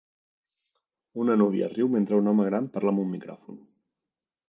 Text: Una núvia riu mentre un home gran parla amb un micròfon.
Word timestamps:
Una 1.25 1.35
núvia 1.43 1.69
riu 1.75 1.91
mentre 1.99 2.19
un 2.25 2.33
home 2.35 2.51
gran 2.51 2.73
parla 2.79 2.95
amb 2.97 3.07
un 3.07 3.15
micròfon. 3.15 3.65